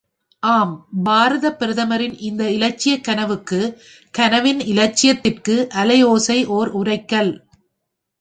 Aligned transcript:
ஆம் 0.43 0.71
பாரதப்பிரதமரின் 1.05 2.15
இந்த 2.19 2.43
இலட்சியக் 2.51 3.03
கனவுக்கு 3.03 3.59
கனவின் 4.13 4.59
இலட்சியத்திற்கு 4.71 5.57
அலைஓசை 5.75 6.39
ஓர் 6.55 6.71
உரைகல்! 6.73 7.31